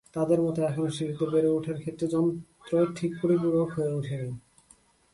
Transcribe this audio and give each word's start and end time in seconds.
তাঁদের 0.13 0.39
মতে, 0.41 0.59
এখনো 0.61 0.89
শিশুদের 0.89 1.29
বেড়ে 1.29 1.49
ওঠার 1.51 1.77
ক্ষেত্রে 1.79 2.05
যন্ত্র 2.07 2.73
ঠিক 2.95 3.11
পরিপূরক 3.21 3.69
হয়ে 3.69 3.91
ওঠেনি। 3.93 4.31